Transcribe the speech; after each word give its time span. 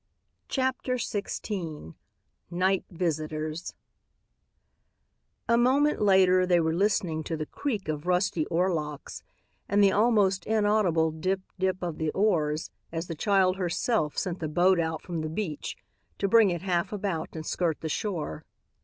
CHAPTER 0.47 0.93
XVI 0.95 1.93
NIGHT 2.49 2.85
VISITORS 2.89 3.75
A 5.47 5.59
moment 5.59 6.01
later 6.01 6.47
they 6.47 6.59
were 6.59 6.73
listening 6.73 7.23
to 7.25 7.37
the 7.37 7.45
creak 7.45 7.87
of 7.87 8.07
rusty 8.07 8.47
oarlocks 8.47 9.21
and 9.69 9.83
the 9.83 9.91
almost 9.91 10.43
inaudible 10.47 11.11
dip 11.11 11.41
dip 11.59 11.83
of 11.83 11.99
the 11.99 12.09
oars 12.13 12.71
as 12.91 13.05
the 13.05 13.13
child 13.13 13.57
herself 13.57 14.17
sent 14.17 14.39
the 14.39 14.47
boat 14.49 14.79
out 14.79 15.03
from 15.03 15.21
the 15.21 15.29
beach 15.29 15.77
to 16.17 16.27
bring 16.27 16.49
it 16.49 16.63
half 16.63 16.91
about 16.91 17.29
and 17.35 17.45
skirt 17.45 17.81
the 17.81 17.87
shore. 17.87 18.43